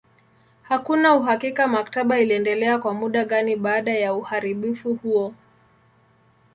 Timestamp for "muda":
2.93-3.25